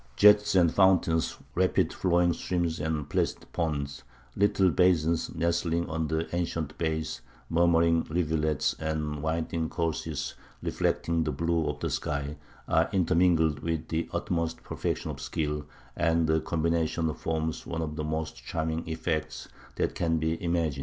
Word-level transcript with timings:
Jets 0.15 0.55
and 0.55 0.73
fountains, 0.73 1.37
rapid 1.53 1.93
flowing 1.93 2.33
streams 2.33 2.79
and 2.79 3.07
placid 3.07 3.45
ponds, 3.53 4.01
little 4.35 4.71
basins 4.71 5.31
nestling 5.35 5.87
under 5.87 6.25
ancient 6.33 6.75
bays, 6.79 7.21
murmuring 7.51 8.03
rivulets 8.09 8.73
and 8.79 9.21
winding 9.21 9.69
courses 9.69 10.33
reflecting 10.63 11.23
the 11.23 11.31
blue 11.31 11.67
of 11.67 11.79
the 11.81 11.89
sky, 11.91 12.35
are 12.67 12.89
intermingled 12.91 13.59
with 13.59 13.89
the 13.89 14.09
utmost 14.11 14.63
perfection 14.63 15.11
of 15.11 15.21
skill, 15.21 15.67
and 15.95 16.25
the 16.25 16.39
combination 16.41 17.13
forms 17.13 17.67
one 17.67 17.83
of 17.83 17.95
the 17.95 18.03
most 18.03 18.35
charming 18.37 18.83
effects 18.89 19.49
that 19.75 19.93
can 19.93 20.17
be 20.17 20.43
imagined. 20.43 20.79